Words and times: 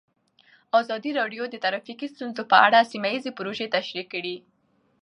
ازادي 0.79 1.11
راډیو 1.19 1.43
د 1.49 1.55
ټرافیکي 1.63 2.07
ستونزې 2.13 2.43
په 2.51 2.57
اړه 2.65 2.79
سیمه 2.91 3.09
ییزې 3.13 3.31
پروژې 3.37 3.67
تشریح 3.75 4.05
کړې. 4.13 4.35